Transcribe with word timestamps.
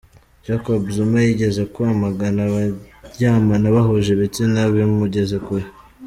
Jacob 0.45 0.81
Zuma 0.95 1.19
yigeze 1.25 1.61
kwamagana 1.73 2.39
abaryamana 2.47 3.67
bahuje 3.75 4.09
ibitsina 4.13 4.59
bimugeza 4.73 5.37
kure 5.45 5.67